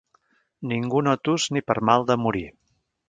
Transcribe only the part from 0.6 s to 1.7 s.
Ningú no tus ni